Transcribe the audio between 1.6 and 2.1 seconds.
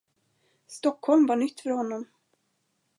för honom.